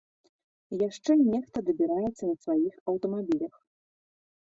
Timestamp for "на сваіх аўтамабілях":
2.33-3.65